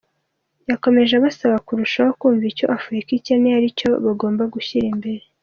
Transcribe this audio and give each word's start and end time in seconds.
Yakomeje 0.69 1.13
abasaba 1.15 1.57
kurushaho 1.67 2.11
kumva 2.19 2.43
icyo 2.51 2.65
Afurika 2.77 3.09
ikeneye 3.13 3.55
aricyo 3.57 3.89
bagomba 4.05 4.43
gushyira 4.53 4.85
imbere. 4.95 5.23